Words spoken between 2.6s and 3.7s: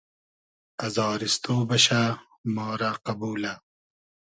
رۂ قئبولۂ